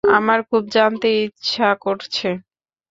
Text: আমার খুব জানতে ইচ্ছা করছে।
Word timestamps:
আমার 0.11 0.39
খুব 0.49 0.63
জানতে 0.69 1.07
ইচ্ছা 1.23 1.69
করছে। 1.81 2.27